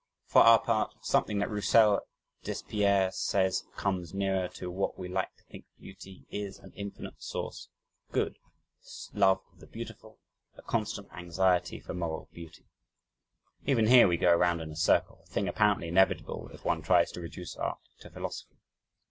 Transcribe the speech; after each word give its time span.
For 0.25 0.41
our 0.41 0.57
part, 0.57 0.95
something 1.05 1.37
that 1.37 1.49
Roussel 1.51 2.01
Despierres 2.43 3.17
says 3.19 3.65
comes 3.75 4.15
nearer 4.15 4.47
to 4.47 4.71
what 4.71 4.97
we 4.97 5.07
like 5.07 5.31
to 5.35 5.43
think 5.43 5.65
beauty 5.79 6.25
is... 6.31 6.57
"an 6.57 6.71
infinite 6.73 7.21
source 7.21 7.69
of 8.07 8.11
good... 8.13 8.39
the 9.13 9.19
love 9.19 9.41
of 9.53 9.59
the 9.59 9.67
beautiful... 9.67 10.17
a 10.57 10.63
constant 10.63 11.07
anxiety 11.13 11.79
for 11.79 11.93
moral 11.93 12.29
beauty." 12.33 12.65
Even 13.67 13.85
here 13.85 14.07
we 14.07 14.17
go 14.17 14.31
around 14.35 14.59
in 14.59 14.71
a 14.71 14.75
circle 14.75 15.19
a 15.23 15.27
thing 15.27 15.47
apparently 15.47 15.89
inevitable, 15.89 16.49
if 16.51 16.65
one 16.65 16.81
tries 16.81 17.11
to 17.11 17.21
reduce 17.21 17.55
art 17.55 17.77
to 17.99 18.09
philosophy. 18.09 18.57